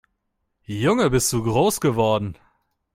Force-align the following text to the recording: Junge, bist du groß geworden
Junge, 0.65 1.11
bist 1.11 1.31
du 1.31 1.43
groß 1.43 1.79
geworden 1.79 2.35